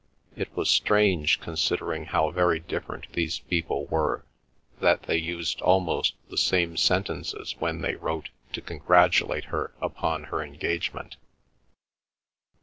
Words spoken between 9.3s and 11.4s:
her upon her engagement.